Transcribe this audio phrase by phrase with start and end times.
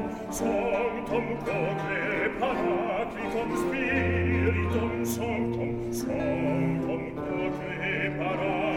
[0.00, 8.69] Sanctum, Sanctum Corde Paraclitum Spiritum Sanctum, Sanctum Corde Paraclitum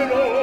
[0.00, 0.39] Lascialo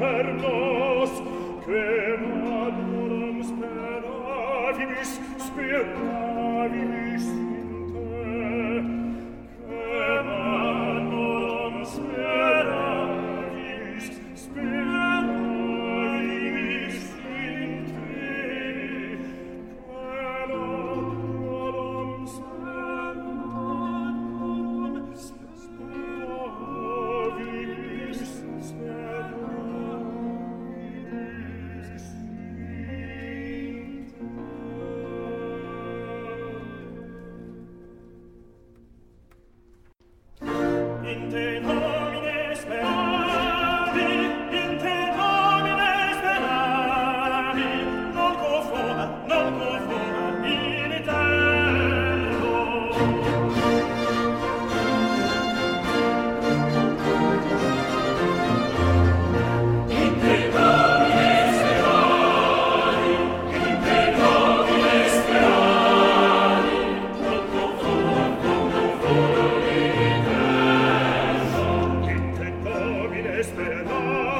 [0.00, 0.26] per
[1.64, 6.19] quem che speravimus speravimis
[73.60, 74.39] te